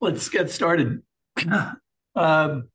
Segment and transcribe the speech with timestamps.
[0.00, 1.02] Let's get started.
[2.16, 2.68] Um,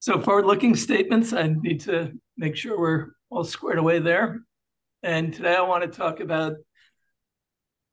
[0.00, 4.42] so forward-looking statements, I need to make sure we're all squared away there.
[5.02, 6.56] And today I want to talk about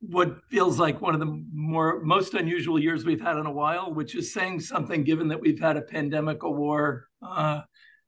[0.01, 3.93] what feels like one of the more most unusual years we've had in a while,
[3.93, 7.61] which is saying something given that we've had a pandemic, a war, uh,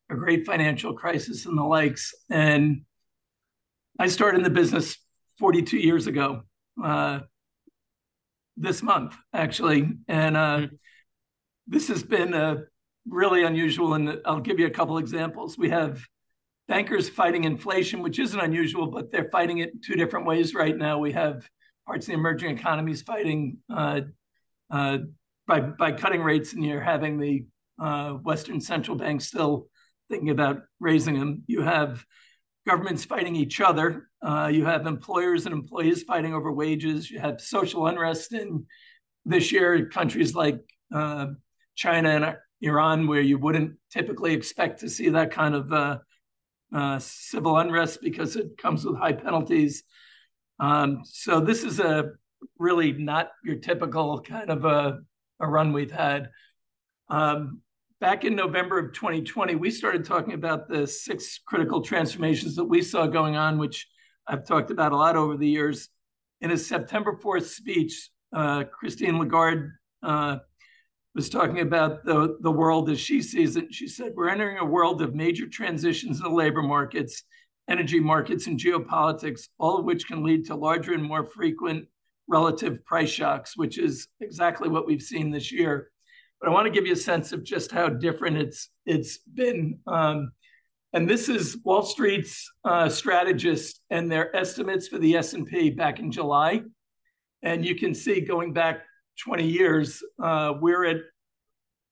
[0.09, 2.13] a great financial crisis, and the likes.
[2.29, 2.81] And
[3.99, 4.97] I started in the business
[5.39, 6.41] 42 years ago.
[6.81, 7.19] Uh,
[8.61, 9.89] this month, actually.
[10.07, 10.75] And uh, mm-hmm.
[11.67, 12.57] this has been uh,
[13.07, 13.95] really unusual.
[13.95, 15.57] And I'll give you a couple examples.
[15.57, 16.05] We have
[16.67, 20.77] bankers fighting inflation, which isn't unusual, but they're fighting it in two different ways right
[20.77, 20.99] now.
[20.99, 21.47] We have
[21.85, 24.01] parts of the emerging economies fighting uh,
[24.69, 24.99] uh
[25.47, 27.45] by by cutting rates, and you're having the
[27.81, 29.67] uh, Western central banks still
[30.09, 31.43] thinking about raising them.
[31.47, 32.05] You have
[32.67, 34.07] governments fighting each other.
[34.21, 37.09] Uh, you have employers and employees fighting over wages.
[37.09, 38.65] You have social unrest in
[39.25, 40.59] this year countries like
[40.93, 41.27] uh,
[41.75, 45.97] China and Iran, where you wouldn't typically expect to see that kind of uh,
[46.73, 49.83] uh civil unrest because it comes with high penalties.
[50.59, 52.11] Um, so this is a
[52.59, 54.99] really not your typical kind of a,
[55.39, 56.29] a run we've had.
[57.09, 57.61] Um,
[58.01, 62.81] back in November of 2020, we started talking about the six critical transformations that we
[62.81, 63.87] saw going on, which
[64.27, 65.87] I've talked about a lot over the years.
[66.41, 69.69] In a September 4th speech, uh, Christine Lagarde
[70.01, 70.37] uh,
[71.13, 73.71] was talking about the, the world as she sees it.
[73.71, 77.23] She said, We're entering a world of major transitions in the labor markets,
[77.69, 81.87] energy markets, and geopolitics, all of which can lead to larger and more frequent
[82.27, 85.91] relative price shocks, which is exactly what we've seen this year
[86.41, 89.79] but I want to give you a sense of just how different it's it's been.
[89.85, 90.31] Um,
[90.91, 96.11] and this is Wall Street's uh, strategists and their estimates for the S&P back in
[96.11, 96.63] July.
[97.43, 98.81] And you can see going back
[99.23, 100.97] 20 years, uh, we're at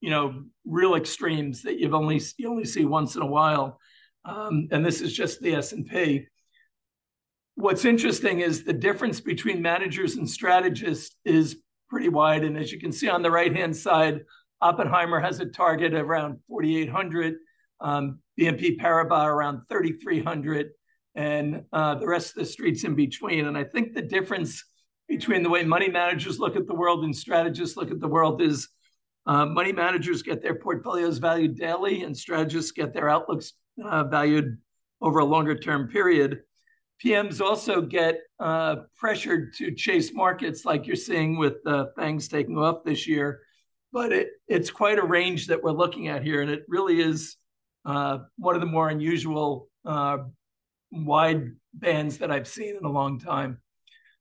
[0.02, 3.80] you know real extremes that you've only you only see once in a while.
[4.26, 6.28] Um, and this is just the S&P.
[7.56, 11.58] What's interesting is the difference between managers and strategists is
[11.90, 12.44] pretty wide.
[12.44, 14.22] And as you can see on the right hand side,
[14.62, 17.36] Oppenheimer has a target around 4,800,
[17.81, 20.72] um, BNP Paribas around 3,300,
[21.16, 23.48] and uh, the rest of the streets in between.
[23.48, 24.64] And I think the difference
[25.08, 28.42] between the way money managers look at the world and strategists look at the world
[28.42, 28.69] is
[29.25, 33.53] uh, money managers get their portfolios valued daily, and strategists get their outlooks
[33.84, 34.58] uh, valued
[35.02, 36.42] over a longer term period.
[37.03, 42.58] PMs also get uh, pressured to chase markets like you're seeing with uh, FANGs taking
[42.58, 43.42] off this year
[43.92, 47.38] but it, it's quite a range that we're looking at here, and it really is
[47.86, 50.18] uh, one of the more unusual uh,
[50.92, 53.60] wide bands that I've seen in a long time.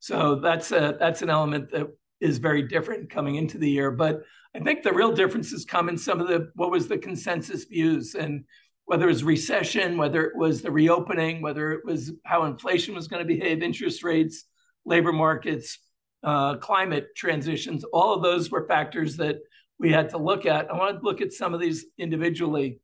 [0.01, 1.89] So that's a that's an element that
[2.21, 3.91] is very different coming into the year.
[3.91, 4.23] But
[4.55, 8.15] I think the real differences come in some of the what was the consensus views
[8.15, 8.45] and
[8.87, 13.07] whether it was recession, whether it was the reopening, whether it was how inflation was
[13.07, 14.45] going to behave, interest rates,
[14.87, 15.78] labor markets,
[16.23, 17.84] uh, climate transitions.
[17.84, 19.37] All of those were factors that
[19.79, 20.71] we had to look at.
[20.71, 22.81] I want to look at some of these individually.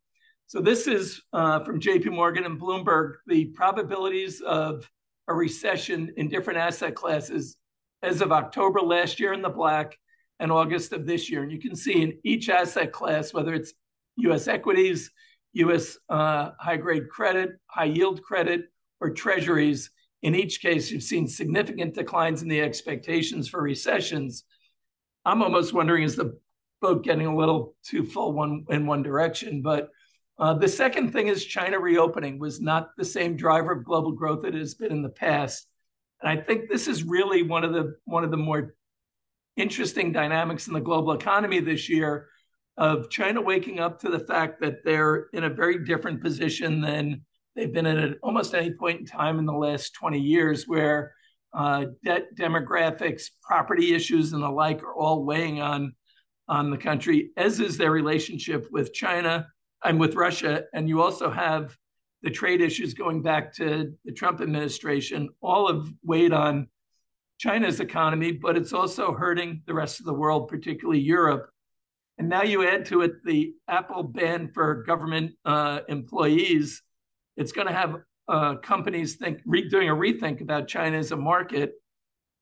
[0.46, 4.88] So this is uh, from JP Morgan and Bloomberg, the probabilities of
[5.26, 7.56] a recession in different asset classes
[8.02, 9.98] as of October last year in the black
[10.38, 11.42] and August of this year.
[11.42, 13.72] And you can see in each asset class, whether it's
[14.16, 15.10] US equities,
[15.54, 18.66] US uh, high grade credit, high yield credit,
[19.00, 19.90] or treasuries,
[20.24, 24.44] in each case, you've seen significant declines in the expectations for recessions.
[25.26, 26.38] I'm almost wondering is the
[26.80, 29.60] boat getting a little too full one in one direction.
[29.60, 29.90] But
[30.38, 34.40] uh, the second thing is China reopening was not the same driver of global growth
[34.42, 35.68] that it has been in the past.
[36.22, 38.74] And I think this is really one of the one of the more
[39.58, 42.28] interesting dynamics in the global economy this year
[42.78, 47.26] of China waking up to the fact that they're in a very different position than
[47.54, 51.14] they've been at almost any point in time in the last 20 years, where
[51.52, 55.94] uh, debt demographics, property issues, and the like are all weighing on
[56.46, 59.46] on the country, as is their relationship with China
[59.82, 60.64] and with Russia.
[60.74, 61.74] And you also have
[62.22, 66.68] the trade issues going back to the Trump administration, all have weighed on
[67.38, 71.50] China's economy, but it's also hurting the rest of the world, particularly Europe.
[72.16, 76.82] And now you add to it the Apple ban for government uh, employees.
[77.36, 77.96] It's going to have
[78.28, 81.72] uh, companies think re- doing a rethink about China as a market.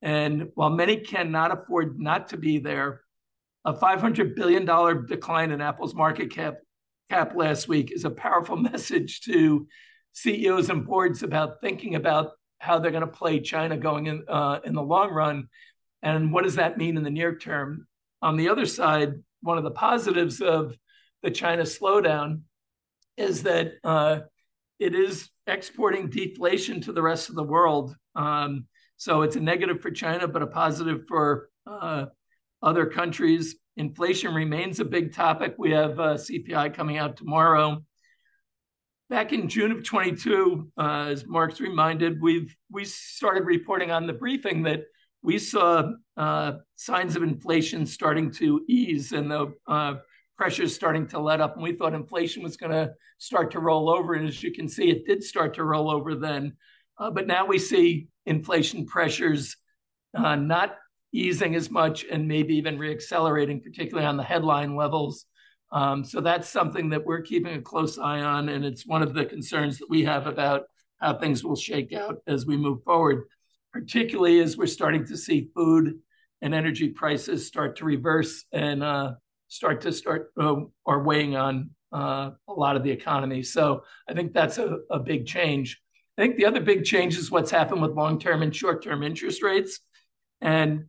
[0.01, 3.03] And while many cannot afford not to be there,
[3.65, 4.65] a $500 billion
[5.07, 6.57] decline in Apple's market cap,
[7.11, 9.67] cap last week is a powerful message to
[10.13, 14.61] CEOs and boards about thinking about how they're going to play China going in uh,
[14.65, 15.49] in the long run,
[16.03, 17.89] and what does that mean in the near term?
[18.23, 20.77] on the other side, one of the positives of
[21.23, 22.43] the China slowdown
[23.17, 24.21] is that uh,
[24.83, 27.95] it is exporting deflation to the rest of the world.
[28.17, 32.07] Um, so it's a negative for China, but a positive for uh,
[32.63, 33.55] other countries.
[33.77, 35.55] Inflation remains a big topic.
[35.57, 37.83] We have uh, CPI coming out tomorrow.
[39.09, 44.13] Back in June of 22, uh, as Mark's reminded, we've we started reporting on the
[44.13, 44.85] briefing that
[45.23, 49.55] we saw uh, signs of inflation starting to ease and the
[50.45, 51.55] uh, is starting to let up.
[51.55, 54.15] And we thought inflation was going to start to roll over.
[54.15, 56.55] And as you can see, it did start to roll over then.
[56.99, 59.57] Uh, but now we see inflation pressures
[60.17, 60.77] uh, not
[61.13, 65.27] easing as much and maybe even reaccelerating, particularly on the headline levels.
[65.71, 68.49] Um, so that's something that we're keeping a close eye on.
[68.49, 70.65] And it's one of the concerns that we have about
[71.01, 73.25] how things will shake out as we move forward
[73.73, 75.99] particularly as we're starting to see food
[76.43, 79.13] and energy prices start to reverse and uh,
[79.53, 80.57] start to start uh,
[80.87, 83.43] are weighing on uh, a lot of the economy.
[83.43, 85.79] So I think that's a, a big change.
[86.17, 89.81] I think the other big change is what's happened with long-term and short-term interest rates,
[90.41, 90.87] and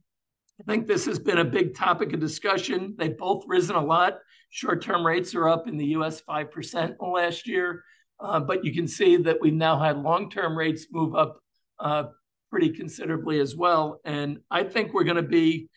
[0.61, 2.95] I think this has been a big topic of discussion.
[2.97, 4.19] They've both risen a lot.
[4.49, 6.21] Short-term rates are up in the U.S.
[6.21, 7.83] five percent last year,
[8.19, 11.39] uh, but you can see that we've now had long-term rates move up
[11.79, 12.05] uh,
[12.49, 13.99] pretty considerably as well.
[14.05, 15.69] And I think we're going to be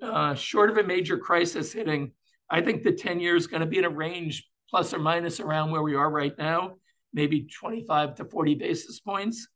[0.00, 2.12] uh, short of a major crisis hitting.
[2.52, 5.40] I think the 10 year is going to be in a range plus or minus
[5.40, 6.74] around where we are right now,
[7.14, 9.48] maybe 25 to 40 basis points,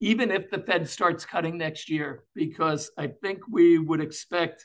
[0.00, 4.64] even if the Fed starts cutting next year, because I think we would expect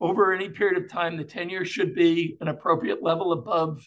[0.00, 3.84] over any period of time, the 10 year should be an appropriate level above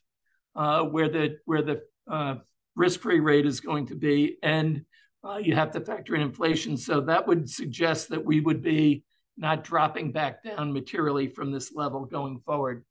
[0.53, 2.35] uh, where the where the uh,
[2.75, 4.37] risk free rate is going to be.
[4.43, 4.83] And
[5.23, 6.75] uh, you have to factor in inflation.
[6.75, 9.03] So that would suggest that we would be
[9.37, 12.83] not dropping back down materially from this level going forward.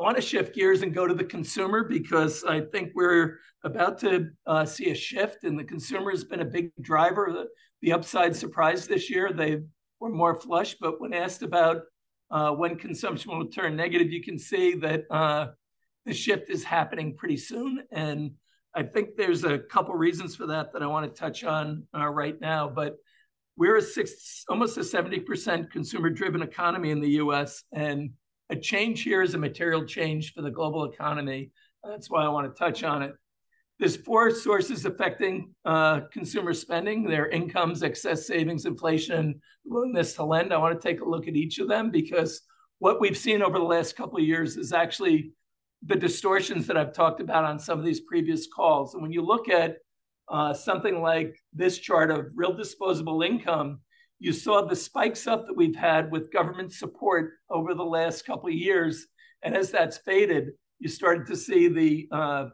[0.00, 3.98] I want to shift gears and go to the consumer because I think we're about
[4.00, 7.28] to uh, see a shift, and the consumer has been a big driver.
[7.30, 7.48] The,
[7.82, 9.60] the upside surprise this year, they
[10.00, 11.82] were more flush, but when asked about
[12.30, 15.48] uh, when consumption will turn negative, you can see that uh,
[16.06, 17.82] the shift is happening pretty soon.
[17.92, 18.30] And
[18.74, 22.08] I think there's a couple reasons for that that I want to touch on uh,
[22.08, 22.70] right now.
[22.70, 22.96] But
[23.58, 28.12] we're a six, almost a 70% consumer driven economy in the US, and
[28.50, 31.50] a change here is a material change for the global economy.
[31.84, 33.14] That's why I want to touch on it.
[33.78, 40.52] There's four sources affecting uh, consumer spending their incomes, excess savings, inflation, willingness to lend.
[40.52, 42.42] I want to take a look at each of them because
[42.78, 45.32] what we've seen over the last couple of years is actually
[45.86, 48.92] the distortions that I've talked about on some of these previous calls.
[48.92, 49.78] And when you look at
[50.28, 53.80] uh, something like this chart of real disposable income,
[54.20, 58.48] you saw the spikes up that we've had with government support over the last couple
[58.48, 59.06] of years.
[59.42, 62.48] And as that's faded, you started to see the uh,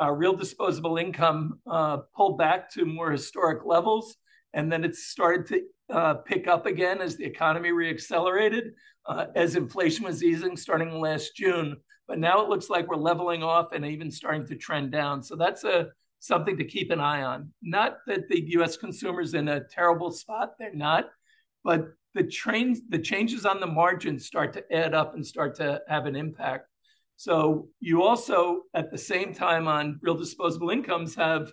[0.00, 4.16] uh, real disposable income uh, pull back to more historic levels.
[4.54, 8.70] And then it started to uh, pick up again as the economy reaccelerated,
[9.06, 11.76] uh, as inflation was easing starting last June
[12.08, 15.22] but now it looks like we're leveling off and even starting to trend down.
[15.22, 15.88] So that's a
[16.22, 17.52] something to keep an eye on.
[17.62, 18.76] Not that the U.S.
[18.76, 21.10] consumers in a terrible spot; they're not,
[21.64, 25.82] but the trains, the changes on the margins start to add up and start to
[25.88, 26.68] have an impact.
[27.16, 31.52] So you also, at the same time, on real disposable incomes, have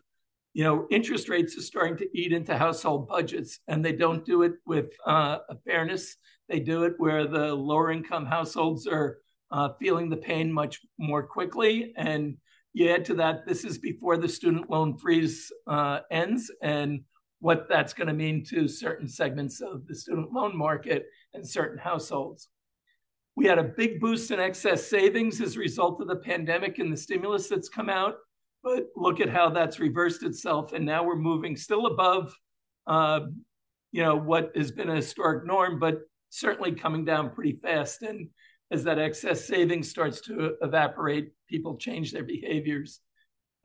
[0.54, 4.44] you know interest rates are starting to eat into household budgets, and they don't do
[4.44, 6.16] it with uh, a fairness.
[6.48, 9.18] They do it where the lower income households are
[9.52, 11.94] uh, feeling the pain much more quickly.
[11.96, 12.38] And
[12.74, 17.02] you add to that, this is before the student loan freeze uh, ends, and
[17.40, 21.78] what that's going to mean to certain segments of the student loan market and certain
[21.78, 22.50] households.
[23.36, 26.92] We had a big boost in excess savings as a result of the pandemic and
[26.92, 28.16] the stimulus that's come out.
[28.62, 32.36] But look at how that's reversed itself, and now we're moving still above,
[32.88, 33.22] uh,
[33.94, 36.00] you know, what has been a historic norm, but
[36.30, 38.02] certainly coming down pretty fast.
[38.02, 38.28] And
[38.70, 43.02] as that excess savings starts to evaporate, people change their behaviors.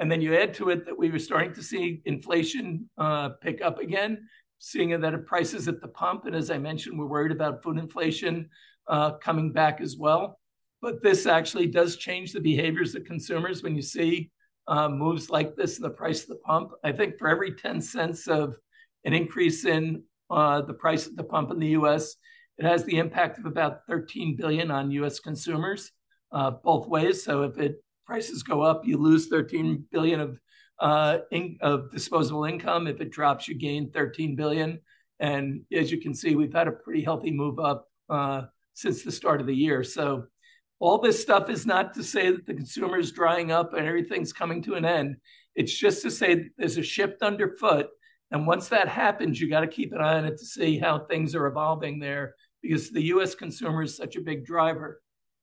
[0.01, 3.63] And then you add to it that we were starting to see inflation uh, pick
[3.63, 6.25] up again, seeing that at prices at the pump.
[6.25, 8.49] And as I mentioned, we're worried about food inflation
[8.89, 10.41] uh, coming back as well.
[10.83, 14.31] But this actually does change the behaviors of consumers when you see
[14.67, 16.73] uh, moves like this in the price of the pump.
[16.83, 18.57] I think for every 10 cents of
[19.05, 22.17] an increase in uh, the price at the pump in the US,
[22.59, 25.19] it has the impact of about 13 billion on U.S.
[25.19, 25.91] consumers,
[26.35, 27.25] uh, both ways.
[27.25, 30.39] So if it prices go up, you lose 13 billion of
[30.81, 32.87] uh, in, of disposable income.
[32.87, 34.81] If it drops, you gain 13 billion.
[35.21, 38.43] And as you can see, we've had a pretty healthy move up uh,
[38.75, 39.85] since the start of the year.
[39.85, 40.25] So
[40.81, 44.33] all this stuff is not to say that the consumer is drying up and everything's
[44.33, 45.17] coming to an end.
[45.55, 47.87] It's just to say there's a shift underfoot.
[48.33, 50.99] And once that happens, you got to keep an eye on it to see how
[50.99, 55.01] things are evolving there because the US consumer is such a big driver.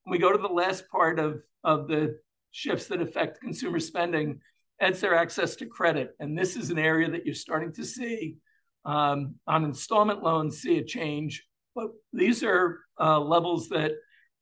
[0.08, 2.20] We go to the last part of, of the
[2.52, 4.40] shifts that affect consumer spending,
[4.80, 6.16] it's their access to credit.
[6.20, 8.38] And this is an area that you're starting to see
[8.84, 11.46] um, on installment loans, see a change.
[11.76, 13.92] But these are uh, levels that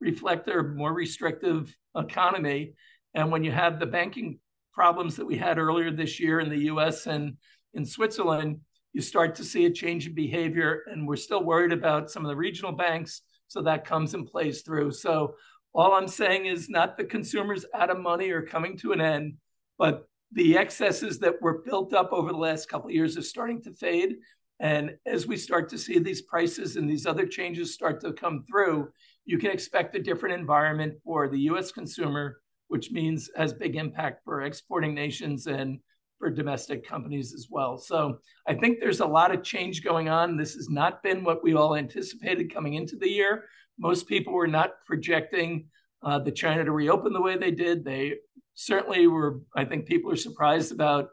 [0.00, 2.72] reflect their more restrictive economy.
[3.14, 4.38] And when you have the banking
[4.72, 7.36] problems that we had earlier this year in the US and
[7.74, 8.60] in Switzerland,
[8.92, 10.84] you start to see a change in behavior.
[10.86, 13.22] And we're still worried about some of the regional banks.
[13.48, 14.92] So that comes and plays through.
[14.92, 15.34] So
[15.72, 19.34] all I'm saying is not the consumers out of money or coming to an end,
[19.78, 23.62] but the excesses that were built up over the last couple of years are starting
[23.62, 24.16] to fade.
[24.58, 28.42] And as we start to see these prices and these other changes start to come
[28.42, 28.90] through,
[29.24, 34.22] you can expect a different environment for the US consumer, which means has big impact
[34.24, 35.78] for exporting nations and
[36.20, 37.78] for domestic companies as well.
[37.78, 40.36] So I think there's a lot of change going on.
[40.36, 43.46] This has not been what we all anticipated coming into the year.
[43.78, 45.66] Most people were not projecting
[46.02, 47.84] uh, the China to reopen the way they did.
[47.84, 48.16] They
[48.54, 51.08] certainly were, I think people are surprised about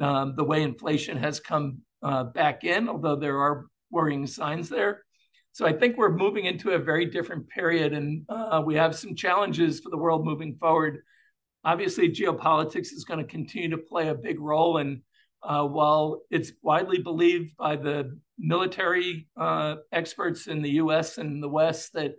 [0.00, 5.04] um, the way inflation has come uh, back in, although there are worrying signs there.
[5.52, 9.14] So I think we're moving into a very different period, and uh, we have some
[9.14, 11.02] challenges for the world moving forward.
[11.66, 15.00] Obviously, geopolitics is going to continue to play a big role, and
[15.42, 21.18] uh, while it's widely believed by the military uh, experts in the U.S.
[21.18, 22.14] and the West that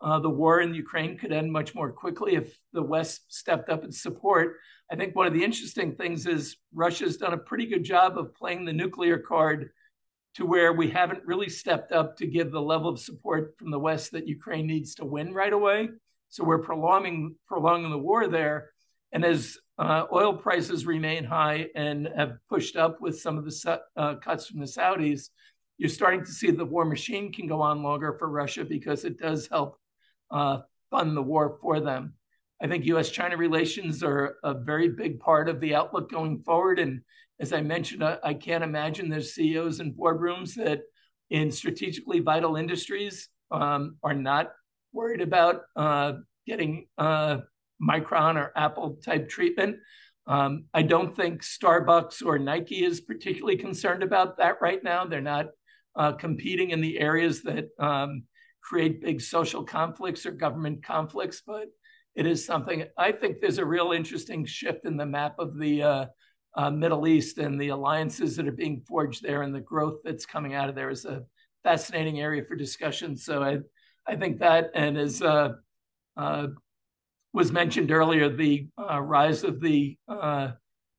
[0.00, 3.82] uh, the war in Ukraine could end much more quickly if the West stepped up
[3.82, 4.58] in support.
[4.88, 8.36] I think one of the interesting things is Russia's done a pretty good job of
[8.36, 9.70] playing the nuclear card
[10.36, 13.80] to where we haven't really stepped up to give the level of support from the
[13.80, 15.88] West that Ukraine needs to win right away.
[16.28, 18.70] So we're prolonging prolonging the war there.
[19.12, 23.80] And as uh, oil prices remain high and have pushed up with some of the
[23.96, 25.28] uh, cuts from the Saudis,
[25.78, 29.18] you're starting to see the war machine can go on longer for Russia because it
[29.18, 29.78] does help
[30.30, 30.58] uh,
[30.90, 32.14] fund the war for them.
[32.62, 36.78] I think US China relations are a very big part of the outlook going forward.
[36.78, 37.00] And
[37.40, 40.82] as I mentioned, I, I can't imagine there's CEOs and boardrooms that
[41.30, 44.52] in strategically vital industries um, are not
[44.92, 46.12] worried about uh,
[46.46, 47.38] getting uh,
[47.82, 49.76] Micron or Apple type treatment.
[50.26, 55.04] Um, I don't think Starbucks or Nike is particularly concerned about that right now.
[55.04, 55.46] They're not
[55.96, 58.24] uh, competing in the areas that um,
[58.62, 61.66] create big social conflicts or government conflicts, but
[62.14, 65.82] it is something I think there's a real interesting shift in the map of the
[65.82, 66.06] uh,
[66.56, 70.26] uh, Middle East and the alliances that are being forged there and the growth that's
[70.26, 71.22] coming out of there is a
[71.64, 73.16] fascinating area for discussion.
[73.16, 73.58] So I,
[74.06, 75.54] I think that, and as uh,
[76.16, 76.48] uh
[77.32, 80.52] was mentioned earlier, the uh, rise of the uh,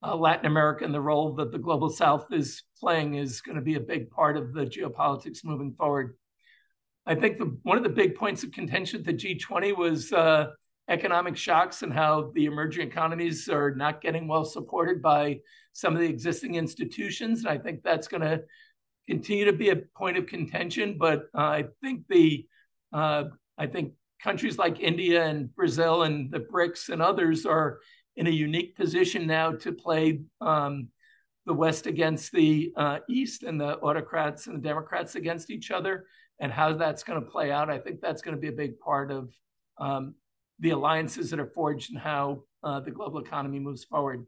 [0.04, 3.76] Latin America and the role that the global South is playing is going to be
[3.76, 6.16] a big part of the geopolitics moving forward.
[7.06, 10.48] I think the, one of the big points of contention at the G20 was uh,
[10.90, 15.40] economic shocks and how the emerging economies are not getting well supported by
[15.74, 17.40] some of the existing institutions.
[17.40, 18.44] And I think that's going to
[19.08, 20.98] continue to be a point of contention.
[20.98, 22.46] But uh, I think the
[22.92, 23.26] uh,
[23.58, 27.80] I think countries like India and Brazil and the BRICS and others are
[28.16, 30.88] in a unique position now to play um,
[31.46, 36.06] the West against the uh, East and the autocrats and the Democrats against each other
[36.40, 37.70] and how that's going to play out.
[37.70, 39.34] I think that's going to be a big part of
[39.78, 40.16] um,
[40.60, 44.26] the alliances that are forged and how uh, the global economy moves forward.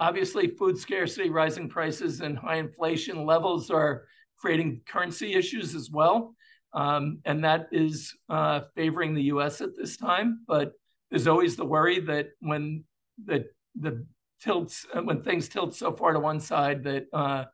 [0.00, 4.06] Obviously, food scarcity, rising prices, and high inflation levels are
[4.36, 6.34] creating currency issues as well.
[6.74, 10.40] Um, and that is uh, favoring the US at this time.
[10.46, 10.72] But
[11.10, 12.84] there's always the worry that when
[13.24, 13.46] the,
[13.78, 14.06] the
[14.42, 17.44] tilts, uh, when things tilt so far to one side, that uh,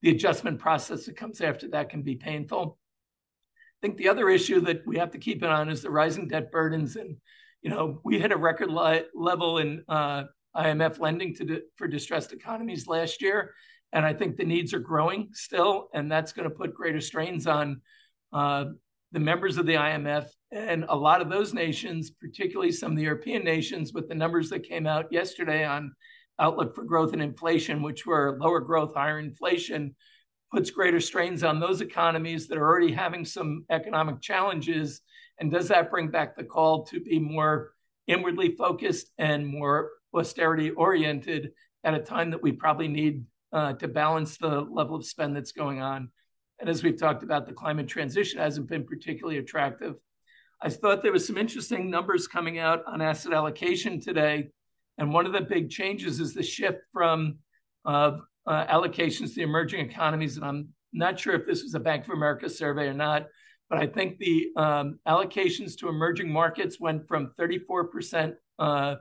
[0.00, 2.78] the adjustment process that comes after that can be painful
[3.82, 5.90] I think the other issue that we have to keep an eye on is the
[5.90, 6.94] rising debt burdens.
[6.94, 7.16] And,
[7.62, 10.24] you know, we hit a record li- level in uh,
[10.56, 13.54] IMF lending to di- for distressed economies last year.
[13.92, 15.88] And I think the needs are growing still.
[15.94, 17.80] And that's going to put greater strains on
[18.32, 18.66] uh,
[19.12, 20.26] the members of the IMF.
[20.50, 24.50] And a lot of those nations, particularly some of the European nations, with the numbers
[24.50, 25.92] that came out yesterday on
[26.38, 29.94] outlook for growth and inflation, which were lower growth, higher inflation,
[30.50, 35.00] puts greater strains on those economies that are already having some economic challenges?
[35.38, 37.72] And does that bring back the call to be more
[38.06, 41.52] inwardly focused and more austerity oriented
[41.84, 45.52] at a time that we probably need uh, to balance the level of spend that's
[45.52, 46.10] going on?
[46.62, 49.96] And as we've talked about, the climate transition hasn't been particularly attractive.
[50.60, 54.50] I thought there was some interesting numbers coming out on asset allocation today,
[54.96, 57.38] and one of the big changes is the shift from
[57.84, 58.12] uh,
[58.46, 60.36] uh, allocations to emerging economies.
[60.36, 63.26] And I'm not sure if this was a Bank of America survey or not,
[63.68, 68.94] but I think the um, allocations to emerging markets went from 34% uh,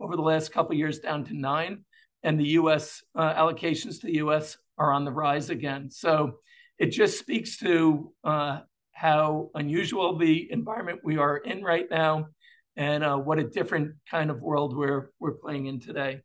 [0.00, 1.84] over the last couple years down to nine,
[2.22, 3.02] and the U.S.
[3.14, 4.56] Uh, allocations to the U.S.
[4.78, 5.90] are on the rise again.
[5.90, 6.38] So
[6.82, 8.58] it just speaks to uh,
[8.90, 12.26] how unusual the environment we are in right now,
[12.76, 16.20] and uh, what a different kind of world we're we're playing in today.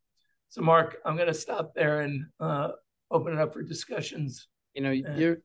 [0.49, 2.69] So, Mark, I'm going to stop there and uh,
[3.11, 4.47] open it up for discussions.
[4.73, 5.37] You know, you're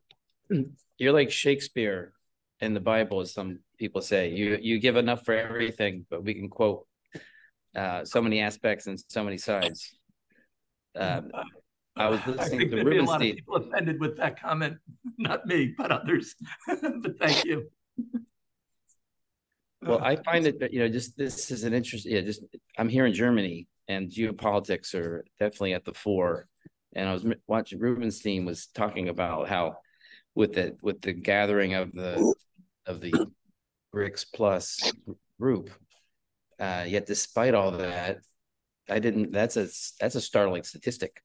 [0.98, 2.14] you're like Shakespeare
[2.60, 4.30] in the Bible, as some people say.
[4.30, 6.86] You you give enough for everything, but we can quote
[7.76, 9.94] uh, so many aspects and so many sides.
[10.96, 11.30] Um,
[11.96, 13.00] I was listening I to Rubenstein.
[13.00, 14.78] A lot of people offended with that comment,
[15.18, 16.34] not me, but others.
[16.66, 17.68] but thank you.
[19.82, 22.12] Well, I find it, you know, just this is an interesting.
[22.12, 22.44] Yeah, just
[22.78, 26.46] I'm here in Germany, and geopolitics are definitely at the fore.
[26.94, 29.78] And I was watching Rubenstein was talking about how,
[30.34, 32.34] with the with the gathering of the
[32.86, 33.12] of the
[33.92, 34.92] BRICS plus
[35.40, 35.70] group,
[36.60, 38.18] uh, yet despite all that,
[38.88, 39.32] I didn't.
[39.32, 39.68] That's a
[39.98, 41.20] that's a startling statistic.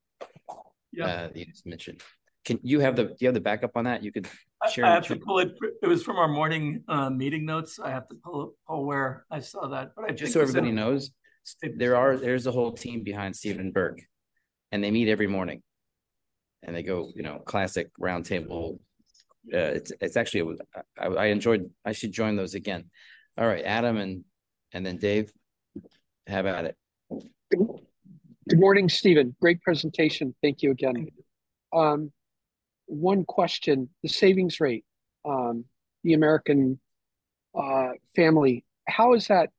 [0.91, 2.01] Yeah, uh, you just mentioned.
[2.46, 4.03] Can you have the do you have the backup on that?
[4.03, 4.27] You could
[4.72, 4.86] share.
[4.86, 5.51] I, I have to pull it.
[5.84, 7.79] It was from our morning uh, meeting notes.
[7.79, 9.91] I have to pull pull where I saw that.
[9.96, 11.12] But I just so everybody knows,
[11.75, 14.01] there are there's a whole team behind Stephen Burke,
[14.72, 15.62] and they meet every morning,
[16.63, 18.79] and they go you know classic roundtable.
[19.53, 20.58] Uh, it's it's actually
[20.98, 21.70] I, I enjoyed.
[21.86, 22.86] I should join those again.
[23.38, 24.24] All right, Adam and
[24.72, 25.32] and then Dave,
[26.27, 26.77] have at it.
[28.57, 29.35] Good morning, Stephen.
[29.39, 30.33] Great presentation.
[30.41, 31.09] Thank you again.
[31.71, 32.11] Um,
[32.87, 34.83] one question: the savings rate,
[35.25, 35.65] um,
[36.03, 36.79] the American
[37.55, 38.65] uh, family.
[38.88, 39.51] How is that?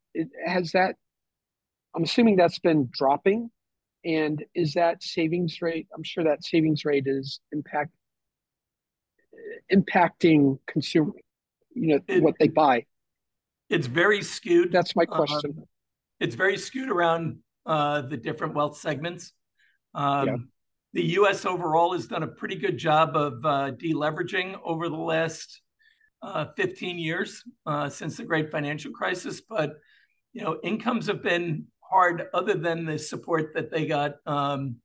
[0.44, 0.96] Has that?
[1.94, 3.53] I'm assuming that's been dropping,
[4.05, 5.87] and is that savings rate?
[5.94, 7.92] I'm sure that savings rate is impact
[9.73, 11.12] impacting consumer,
[11.73, 12.85] you know, it, what they buy.
[13.70, 14.73] It's very skewed.
[14.73, 15.55] That's my question.
[15.57, 15.64] Um,
[16.18, 19.33] it's very skewed around uh, the different wealth segments.
[19.94, 20.37] Um, yeah.
[20.94, 21.44] The U.S.
[21.44, 25.61] overall has done a pretty good job of uh, deleveraging over the last
[26.22, 29.74] uh, 15 years uh, since the Great Financial Crisis, but
[30.33, 32.28] you know incomes have been hard.
[32.33, 34.76] Other than the support that they got, um,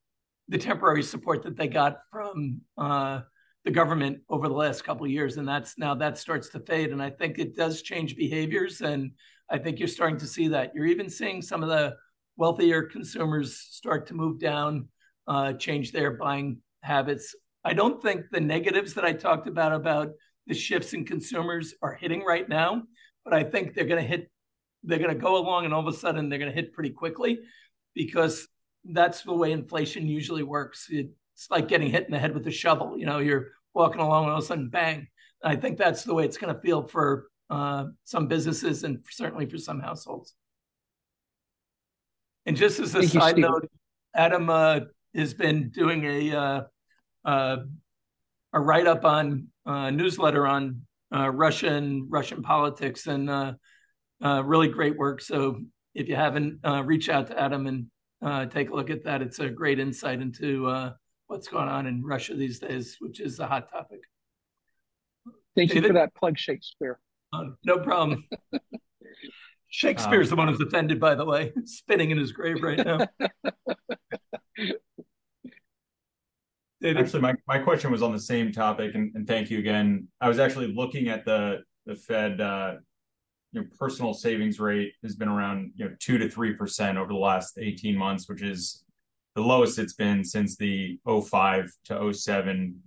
[0.49, 3.21] the temporary support that they got from uh,
[3.63, 6.91] the government over the last couple of years, and that's now that starts to fade.
[6.91, 9.11] And I think it does change behaviors, and
[9.49, 10.75] I think you're starting to see that.
[10.75, 11.95] You're even seeing some of the
[12.37, 14.87] wealthier consumers start to move down,
[15.27, 17.35] uh, change their buying habits.
[17.63, 20.09] I don't think the negatives that I talked about about
[20.47, 22.83] the shifts in consumers are hitting right now,
[23.23, 24.29] but I think they're going to hit.
[24.83, 26.89] They're going to go along, and all of a sudden they're going to hit pretty
[26.89, 27.39] quickly,
[27.95, 28.49] because
[28.83, 30.87] that's the way inflation usually works.
[30.89, 32.97] It's like getting hit in the head with a shovel.
[32.97, 35.07] You know, you're walking along, and all of a sudden, bang.
[35.41, 39.45] I think that's the way it's going to feel for uh, some businesses and certainly
[39.45, 40.35] for some households.
[42.45, 43.69] And just as a Thank side you, note,
[44.15, 44.82] Adam uh,
[45.15, 46.62] has been doing a uh,
[47.25, 47.58] uh,
[48.51, 50.82] a write up on uh, newsletter on
[51.15, 53.53] uh, Russian Russian politics and uh,
[54.21, 55.21] really great work.
[55.21, 55.62] So
[55.95, 59.21] if you haven't, reach out to Adam and take a look at that.
[59.21, 60.93] It's a great insight into
[61.27, 64.01] what's going on in Russia these days, which is a hot topic.
[65.56, 65.84] Thank David?
[65.84, 66.99] you for that plug, Shakespeare.
[67.63, 68.25] no problem.
[69.73, 73.07] Shakespeare's um, the one who's offended, by the way, spinning in his grave right now.
[76.86, 80.09] actually, my, my question was on the same topic, and, and thank you again.
[80.21, 82.75] I was actually looking at the the Fed uh,
[83.51, 87.12] you know, personal savings rate has been around you know two to three percent over
[87.12, 88.86] the last 18 months, which is
[89.33, 92.79] the lowest it's been since the 05 to 07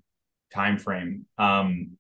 [0.55, 1.23] timeframe.
[1.37, 1.97] Um,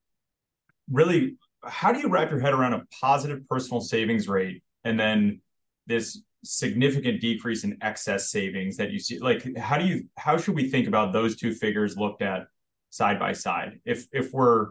[0.88, 5.40] really, how do you wrap your head around a positive personal savings rate and then
[5.86, 10.54] this significant decrease in excess savings that you see like how do you how should
[10.54, 12.46] we think about those two figures looked at
[12.90, 13.80] side by side?
[13.84, 14.68] If if we're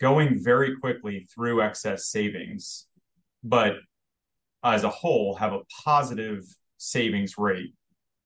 [0.00, 2.86] going very quickly through excess savings
[3.44, 3.76] but
[4.64, 6.44] as a whole have a positive
[6.76, 7.72] savings rate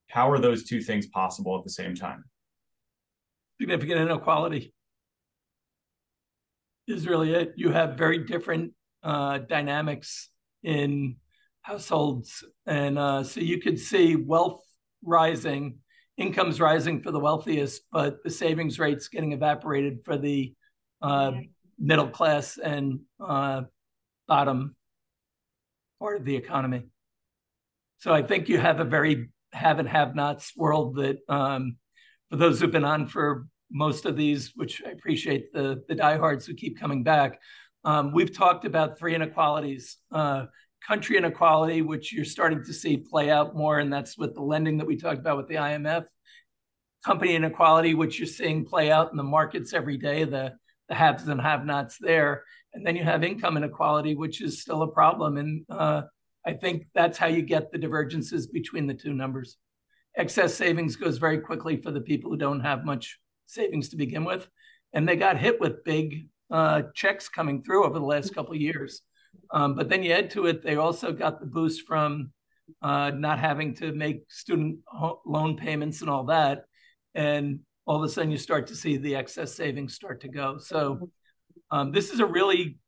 [0.08, 2.24] how are those two things possible at the same time?
[3.60, 4.72] Significant inequality
[6.86, 7.54] is really it.
[7.56, 8.72] You have very different
[9.02, 10.30] uh, dynamics
[10.62, 11.16] in
[11.66, 12.44] households.
[12.64, 14.62] And uh, so you could see wealth
[15.02, 15.78] rising,
[16.16, 20.54] incomes rising for the wealthiest, but the savings rates getting evaporated for the
[21.02, 21.32] uh,
[21.76, 23.62] middle class and uh,
[24.28, 24.76] bottom
[25.98, 26.84] part of the economy.
[27.98, 31.78] So I think you have a very have and have nots world that um,
[32.30, 36.46] for those who've been on for most of these, which I appreciate the the diehards
[36.46, 37.40] who keep coming back.
[37.84, 40.46] Um, we've talked about three inequalities: uh,
[40.86, 44.78] country inequality, which you're starting to see play out more, and that's with the lending
[44.78, 46.04] that we talked about with the IMF.
[47.04, 50.54] Company inequality, which you're seeing play out in the markets every day, the
[50.88, 54.92] the haves and have-nots there, and then you have income inequality, which is still a
[54.92, 55.36] problem.
[55.36, 56.02] And uh,
[56.46, 59.56] I think that's how you get the divergences between the two numbers.
[60.16, 64.24] Excess savings goes very quickly for the people who don't have much savings to begin
[64.24, 64.48] with,
[64.92, 68.60] and they got hit with big uh, checks coming through over the last couple of
[68.60, 69.02] years.
[69.50, 72.32] Um, but then you add to it, they also got the boost from
[72.82, 74.78] uh, not having to make student
[75.24, 76.64] loan payments and all that.
[77.14, 80.58] And all of a sudden, you start to see the excess savings start to go.
[80.58, 81.10] So,
[81.70, 82.78] um, this is a really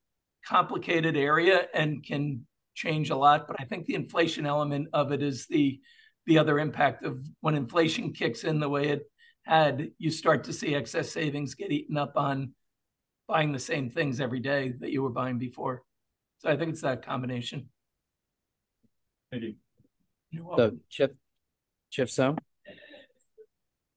[0.46, 3.46] complicated area and can change a lot.
[3.46, 5.80] But I think the inflation element of it is the
[6.26, 9.10] the other impact of when inflation kicks in the way it
[9.44, 12.52] had, you start to see excess savings get eaten up on
[13.26, 15.82] buying the same things every day that you were buying before.
[16.38, 17.68] So I think it's that combination.
[19.30, 19.42] Thank
[20.30, 20.70] you're welcome.
[20.70, 21.16] So Chip,
[21.90, 22.36] Chip So.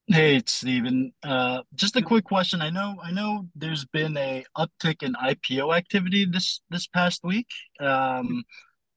[0.08, 1.14] Hey, it's Steven.
[1.24, 2.62] Uh, just a quick question.
[2.62, 7.48] I know, I know there's been a uptick in IPO activity this this past week.
[7.80, 8.44] Um,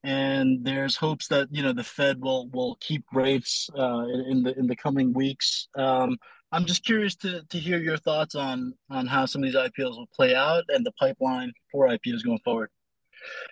[0.02, 4.58] and there's hopes that, you know, the Fed will will keep rates uh, in the
[4.58, 5.68] in the coming weeks.
[5.76, 6.16] Um,
[6.50, 9.96] I'm just curious to to hear your thoughts on on how some of these IPOs
[9.96, 12.70] will play out and the pipeline for IPOs going forward.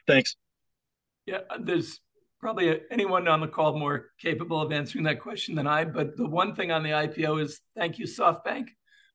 [0.06, 0.36] Thanks.
[1.26, 2.00] Yeah, there's
[2.40, 5.84] probably anyone on the call more capable of answering that question than I.
[5.84, 8.68] But the one thing on the IPO is thank you, SoftBank.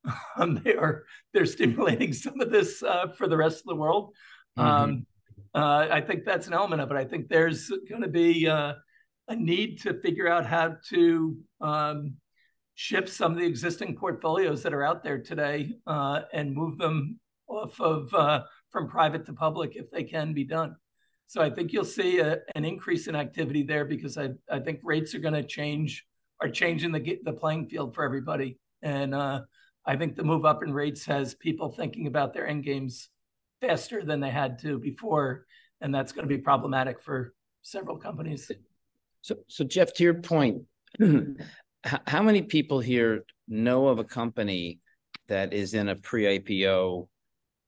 [0.37, 4.13] Um, they are they're stimulating some of this uh, for the rest of the world.
[4.57, 4.83] Mm-hmm.
[4.83, 5.05] Um,
[5.53, 6.95] uh, I think that's an element of it.
[6.95, 8.73] I think there's going to be uh,
[9.27, 12.15] a need to figure out how to um,
[12.75, 17.19] shift some of the existing portfolios that are out there today uh, and move them
[17.47, 20.75] off of uh, from private to public if they can be done.
[21.27, 24.79] So I think you'll see a, an increase in activity there because I, I think
[24.83, 26.05] rates are going to change,
[26.41, 28.57] are changing the the playing field for everybody.
[28.81, 29.41] And uh,
[29.85, 33.09] I think the move up in rates has people thinking about their end games
[33.61, 35.45] faster than they had to before,
[35.81, 38.49] and that's going to be problematic for several companies.
[39.21, 40.63] So, so Jeff, to your point,
[42.07, 44.79] how many people here know of a company
[45.27, 47.07] that is in a pre-IPO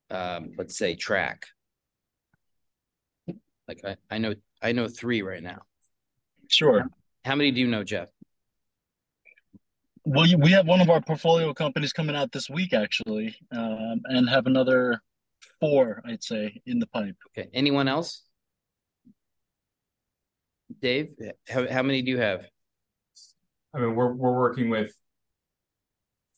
[0.09, 1.45] um, let's say track.
[3.67, 5.61] Like I, I know I know three right now.
[6.47, 6.85] Sure.
[7.23, 8.09] How many do you know, Jeff?
[10.05, 14.27] Well, we have one of our portfolio companies coming out this week, actually, um, and
[14.27, 15.01] have another
[15.59, 17.15] four, I'd say, in the pipe.
[17.27, 17.49] Okay.
[17.53, 18.23] Anyone else?
[20.81, 21.09] Dave,
[21.47, 22.45] how, how many do you have?
[23.73, 24.93] I mean, we're we're working with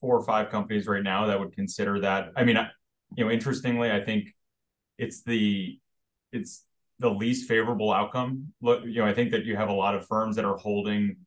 [0.02, 2.32] four or five companies right now that would consider that.
[2.36, 2.58] I mean,
[3.16, 4.30] you know, interestingly, I think
[4.98, 5.80] it's the
[6.32, 6.64] it's
[7.00, 8.54] the least favorable outcome.
[8.62, 11.18] Look, you know, I think that you have a lot of firms that are holding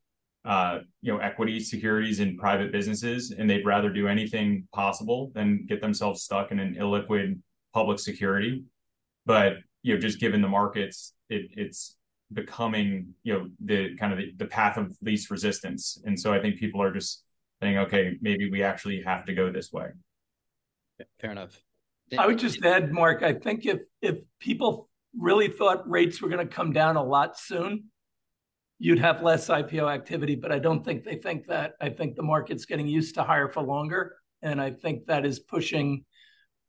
[0.45, 5.65] uh, you know, equity securities in private businesses, and they'd rather do anything possible than
[5.67, 7.39] get themselves stuck in an illiquid
[7.73, 8.65] public security.
[9.25, 11.97] But you know, just given the markets, it, it's
[12.33, 16.41] becoming you know the kind of the, the path of least resistance, and so I
[16.41, 17.23] think people are just
[17.63, 19.89] saying, okay, maybe we actually have to go this way.
[21.19, 21.63] Fair enough.
[22.19, 26.47] I would just add, Mark, I think if if people really thought rates were going
[26.47, 27.85] to come down a lot soon,
[28.79, 30.35] you'd have less IPO activity.
[30.35, 31.73] But I don't think they think that.
[31.81, 34.17] I think the market's getting used to higher for longer.
[34.43, 36.05] And I think that is pushing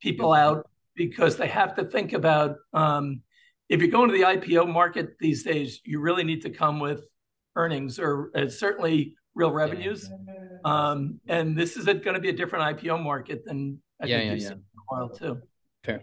[0.02, 3.21] people out because they have to think about um,
[3.67, 7.04] if you're going to the IPO market these days, you really need to come with
[7.56, 10.10] earnings or uh, certainly real revenues.
[10.63, 14.41] Um, and this is going to be a different IPO market than I yeah, think
[14.41, 14.56] yeah, yeah
[14.88, 15.41] while too.
[15.84, 16.02] Fair,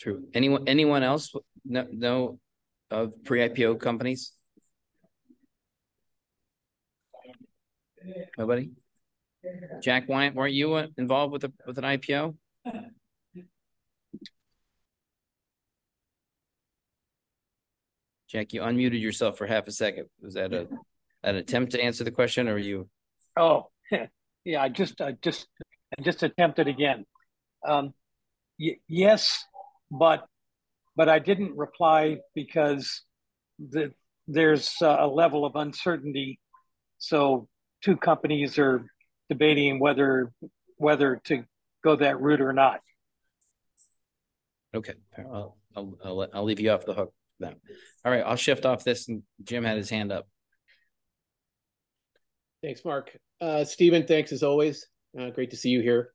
[0.00, 0.24] true.
[0.34, 1.32] Anyone, anyone else
[1.64, 2.38] know, know
[2.90, 4.32] of pre-IPO companies?
[8.38, 8.70] Nobody.
[9.82, 12.34] Jack Wyatt, weren't you uh, involved with a with an IPO?
[18.28, 20.06] Jack, you unmuted yourself for half a second.
[20.22, 20.68] Was that a
[21.22, 22.88] an attempt to answer the question, or you?
[23.36, 23.68] Oh,
[24.44, 24.62] yeah.
[24.62, 25.46] I just, I just,
[25.98, 27.04] I just attempted again.
[27.66, 27.92] Um,
[28.60, 29.44] y- yes,
[29.90, 30.26] but
[30.96, 33.02] but I didn't reply because
[33.58, 33.92] the,
[34.28, 36.38] there's a level of uncertainty.
[36.98, 37.48] So
[37.82, 38.84] two companies are
[39.28, 40.32] debating whether
[40.76, 41.44] whether to
[41.82, 42.80] go that route or not.
[44.74, 47.12] Okay, I'll I'll, I'll, I'll leave you off the hook.
[47.38, 47.54] No.
[48.04, 50.28] All right, I'll shift off this and Jim had his hand up.
[52.62, 53.16] Thanks, Mark.
[53.40, 54.86] Uh, Stephen, thanks as always.
[55.18, 56.10] Uh, great to see you here.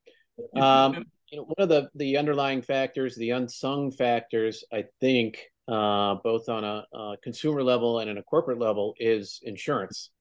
[0.55, 6.15] Um, you know, one of the the underlying factors, the unsung factors, I think, uh,
[6.23, 10.11] both on a, a consumer level and on a corporate level, is insurance.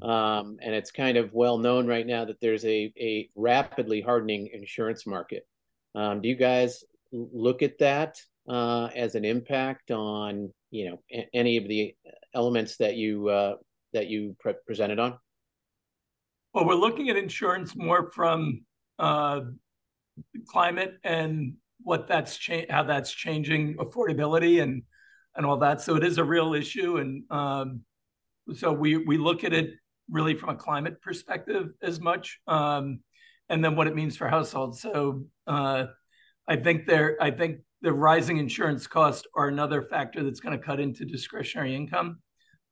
[0.00, 4.48] Um, and it's kind of well known right now that there's a a rapidly hardening
[4.52, 5.46] insurance market.
[5.94, 8.16] Um, do you guys look at that
[8.48, 11.94] uh, as an impact on you know a- any of the
[12.34, 13.56] elements that you uh,
[13.92, 15.18] that you pre- presented on?
[16.54, 18.64] Well, we're looking at insurance more from
[18.98, 19.40] uh,
[20.48, 24.82] climate and what that's cha- how that's changing affordability and
[25.34, 25.80] and all that.
[25.80, 27.80] So it is a real issue, and um,
[28.54, 29.70] so we we look at it
[30.10, 33.00] really from a climate perspective as much, um,
[33.48, 34.80] and then what it means for households.
[34.80, 35.86] So uh,
[36.46, 40.64] I think there, I think the rising insurance costs are another factor that's going to
[40.64, 42.18] cut into discretionary income.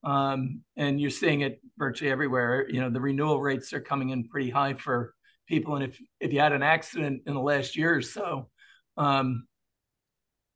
[0.02, 2.66] Um, and you're seeing it virtually everywhere.
[2.70, 5.14] You know, the renewal rates are coming in pretty high for
[5.50, 5.74] people.
[5.74, 8.48] And if if you had an accident in the last year or so,
[8.96, 9.46] um,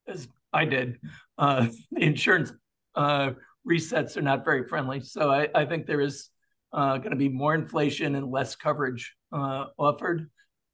[0.09, 0.99] as I did,
[1.37, 2.53] uh, the insurance
[2.95, 3.33] uh,
[3.69, 5.01] resets are not very friendly.
[5.01, 6.31] So I, I think there is
[6.73, 10.31] uh, going to be more inflation and less coverage uh, offered,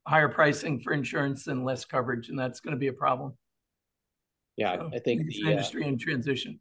[0.07, 3.37] higher pricing for insurance and less coverage, and that's going to be a problem.
[4.57, 6.61] Yeah, So I think the uh, industry in transition.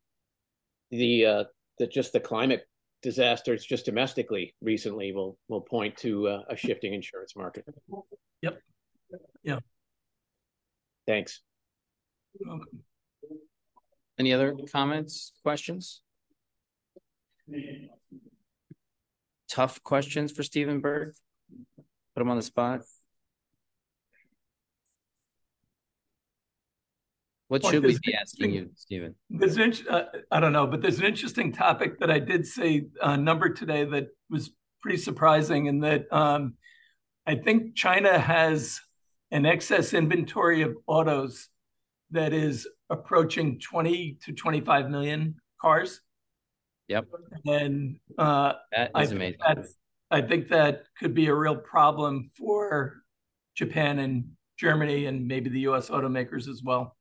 [0.91, 1.43] the uh,
[1.77, 2.63] the just the climate
[3.01, 7.65] disasters just domestically recently will will point to uh, a shifting insurance market.
[8.41, 8.59] Yep.
[9.43, 9.59] Yeah.
[11.07, 11.41] Thanks.
[12.39, 12.83] Welcome.
[14.19, 16.01] Any other comments, questions?
[19.49, 21.13] Tough questions for Stephen Berg?
[22.13, 22.81] Put him on the spot.
[27.49, 29.15] What Well, should we be asking you, Stephen?
[29.27, 32.83] There's an, uh, I don't know, but there's an interesting topic that I did see
[33.01, 34.51] a number today that was
[34.83, 36.53] pretty surprising in that um,
[37.25, 38.79] I think China has
[39.31, 41.49] an excess inventory of autos
[42.11, 46.01] that is approaching 20 to 25 million cars.
[46.87, 47.07] Yep.
[47.47, 49.39] And uh, That I amazing.
[49.47, 49.73] that's,
[50.11, 53.01] I think that could be a real problem for
[53.55, 55.89] Japan and Germany and maybe the U.S.
[55.89, 56.95] automakers as well.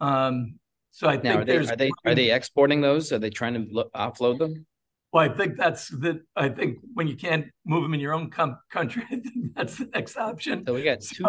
[0.00, 0.58] Um,
[0.90, 3.12] so I Now, think are they, there's are they, are they exporting those?
[3.12, 4.66] Are they trying to lo- offload them?
[5.12, 6.22] Well, I think that's the.
[6.34, 9.78] I think when you can't move them in your own com- country, I think that's
[9.78, 10.64] the next option.
[10.66, 11.24] So we got two,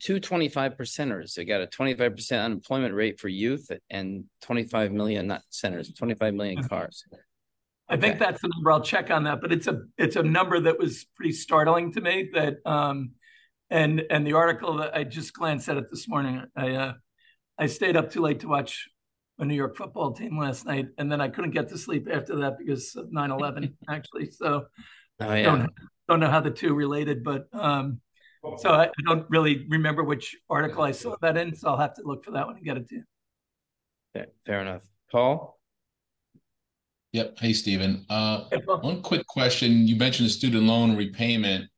[0.00, 1.38] two twenty-five percenters.
[1.38, 6.34] We got a twenty-five percent unemployment rate for youth and twenty-five million, not centers, twenty-five
[6.34, 7.04] million cars.
[7.88, 8.24] I think Okay.
[8.24, 8.72] that's the number.
[8.72, 12.00] I'll check on that, but it's a it's a number that was pretty startling to
[12.00, 12.30] me.
[12.34, 13.12] That um,
[13.70, 16.42] and and the article that I just glanced at it this morning.
[16.56, 16.92] I uh,
[17.58, 18.88] I stayed up too late to watch
[19.38, 22.36] a New York football team last night, and then I couldn't get to sleep after
[22.36, 24.30] that because of 9-11, actually.
[24.30, 24.66] So
[25.20, 25.42] Oh, yeah.
[25.44, 25.70] don't
[26.08, 28.00] don't know how the two related, but um,
[28.58, 31.54] so I, I don't really remember which article I saw that in.
[31.54, 33.02] So I'll have to look for that one and get it to you.
[34.12, 34.82] Fair- Fair enough.
[35.12, 35.58] Paul?
[37.12, 37.38] Yep.
[37.38, 38.04] Hey, Stephen.
[38.10, 39.86] Uh, Okay, well, one quick question.
[39.86, 41.70] You mentioned the student loan repayment.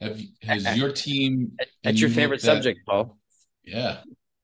[0.00, 1.52] Have, has your team?
[1.58, 3.18] and That's your you favorite looked at- subject, Paul.
[3.64, 3.98] Yeah.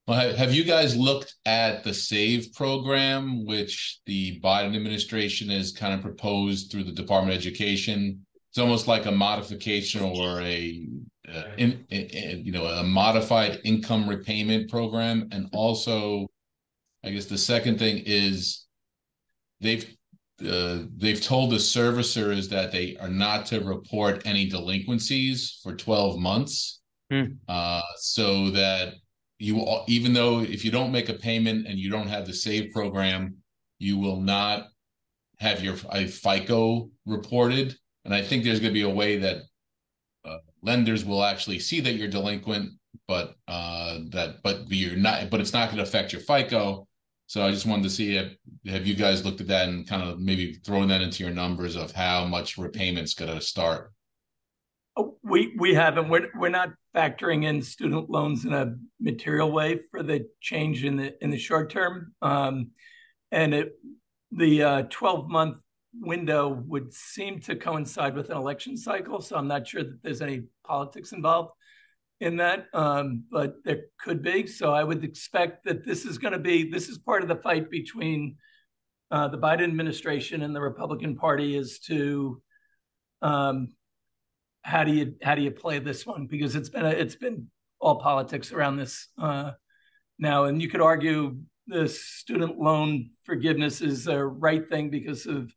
[0.08, 5.92] Well, have, you guys looked at the SAVE program, which the Biden administration has kind
[5.92, 8.24] of proposed through the Department of Education?
[8.48, 10.88] It's almost like a modification or a,
[11.30, 15.28] uh, in, in, in, you know, a modified income repayment program.
[15.30, 16.26] And also,
[17.04, 18.64] I guess the second thing is
[19.60, 19.94] they've
[20.42, 26.18] uh, they've told the servicers that they are not to report any delinquencies for 12
[26.18, 26.80] months.
[27.10, 27.24] Hmm.
[27.46, 28.94] Uh, so that
[29.38, 32.34] you all, even though if you don't make a payment and you don't have the
[32.34, 33.36] save program,
[33.78, 34.68] you will not
[35.38, 37.76] have your FICO reported.
[38.04, 39.42] And I think there's going to be a way that
[40.24, 42.70] uh, lenders will actually see that you're delinquent,
[43.06, 46.86] but uh, that but you're not, but it's not going to affect your FICO.
[47.26, 48.32] So I just wanted to see if
[48.66, 51.76] have you guys looked at that and kind of maybe throwing that into your numbers
[51.76, 53.92] of how much repayments going to start.
[55.22, 56.08] We we haven't.
[56.08, 60.96] We're we're not factoring in student loans in a material way for the change in
[60.96, 62.14] the in the short term.
[62.22, 62.70] Um,
[63.30, 63.72] and it
[64.32, 65.60] the uh, twelve month
[66.00, 69.20] window would seem to coincide with an election cycle.
[69.20, 71.50] So I'm not sure that there's any politics involved
[72.20, 74.46] in that, um, but there could be.
[74.46, 77.36] So I would expect that this is going to be this is part of the
[77.36, 78.36] fight between
[79.10, 82.42] uh, the Biden administration and the Republican Party is to
[83.22, 83.68] um,
[84.68, 87.48] how do you how do you play this one because it's been a, it's been
[87.80, 89.52] all politics around this uh,
[90.18, 95.52] now, and you could argue the student loan forgiveness is a right thing because of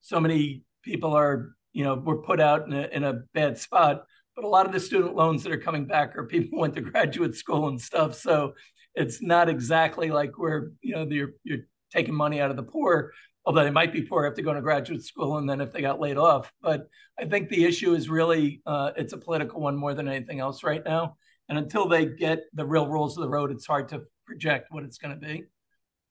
[0.00, 4.04] so many people are, you know, were put out in a, in a bad spot.
[4.34, 6.80] But a lot of the student loans that are coming back are people went to
[6.82, 8.14] graduate school and stuff.
[8.14, 8.54] So
[8.94, 13.12] it's not exactly like we're, you know, you're, you're taking money out of the poor,
[13.46, 16.00] although they might be poor after going to graduate school and then if they got
[16.00, 16.52] laid off.
[16.60, 20.40] But I think the issue is really, uh, it's a political one more than anything
[20.40, 21.16] else right now.
[21.48, 24.82] And until they get the real rules of the road, it's hard to project what
[24.82, 25.44] it's going to be.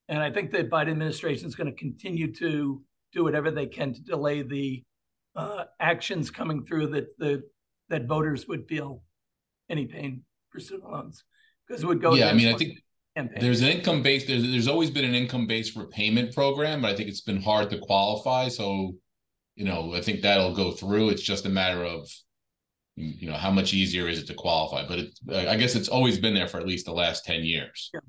[0.08, 3.94] And I think the Biden administration is going to continue to do whatever they can
[3.94, 4.84] to delay the
[5.36, 7.44] uh, actions coming through that the
[7.90, 9.02] that voters would feel
[9.70, 11.24] any pain for student loans
[11.68, 12.14] because it would go.
[12.14, 12.80] Yeah, I mean, I think
[13.16, 13.40] campaign.
[13.40, 14.28] there's an income based.
[14.28, 17.70] There's there's always been an income based repayment program, but I think it's been hard
[17.72, 18.50] to qualify.
[18.50, 18.96] So,
[19.56, 21.10] you know, I think that'll go through.
[21.10, 22.10] It's just a matter of
[22.96, 26.18] you know how much easier is it to qualify but it, i guess it's always
[26.18, 28.00] been there for at least the last 10 years yeah,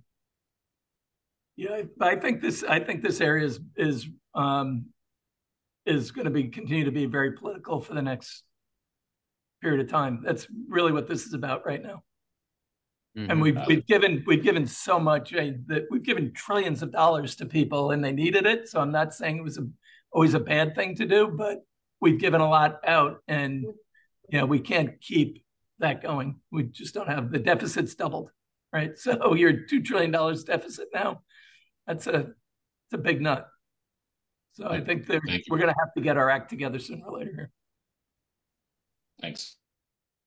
[1.57, 4.87] yeah i think this i think this area is is um
[5.87, 8.45] is going to be continue to be very political for the next
[9.61, 12.03] period of time that's really what this is about right now
[13.17, 13.31] mm-hmm.
[13.31, 17.37] and we've we've given we've given so much uh, that we've given trillions of dollars
[17.37, 19.67] to people and they needed it so i'm not saying it was a,
[20.13, 21.65] always a bad thing to do but
[22.01, 23.67] we've given a lot out and
[24.29, 25.45] you know, we can't keep
[25.79, 26.37] that going.
[26.51, 28.31] We just don't have the deficit's doubled,
[28.73, 28.97] right?
[28.99, 31.23] So you're two trillion dollars deficit now.
[31.87, 32.33] That's a
[32.87, 33.49] it's a big nut.
[34.53, 37.19] So I think that we're going to have to get our act together sooner or
[37.19, 37.51] later.
[39.21, 39.57] Thanks.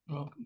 [0.08, 0.46] You're welcome.